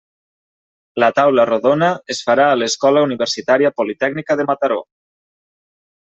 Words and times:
La 1.03 1.09
taula 1.19 1.45
rodona 1.49 1.89
es 2.13 2.21
farà 2.29 2.47
a 2.53 2.57
l'Escola 2.63 3.05
Universitària 3.09 3.73
Politècnica 3.83 4.39
de 4.41 4.49
Mataró. 4.51 4.81